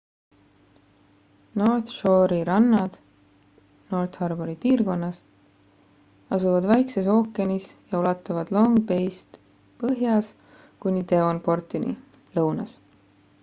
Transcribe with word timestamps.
north 1.61 1.89
shore'i 1.97 2.39
rannad 2.49 2.95
north 3.91 4.17
harbouri 4.21 4.55
piirkonnas 4.63 5.19
asuvad 6.39 6.69
vaikses 6.73 7.11
ookeanis 7.17 7.69
ja 7.91 8.01
ulatuvad 8.05 8.55
long 8.59 8.81
bay'st 8.93 9.41
põhjas 9.85 10.33
kuni 10.87 11.05
denvonportini 11.15 11.97
lõunas 12.41 12.75